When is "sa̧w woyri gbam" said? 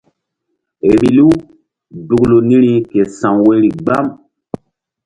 3.17-4.05